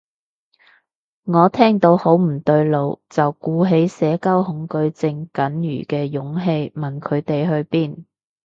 [1.25, 8.05] 我聽到好唔對路，就鼓起社交恐懼症僅餘嘅勇氣問佢哋去邊